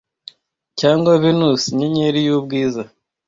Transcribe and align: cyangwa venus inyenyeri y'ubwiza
cyangwa 0.79 1.09
venus 1.23 1.61
inyenyeri 1.71 2.19
y'ubwiza 2.27 2.83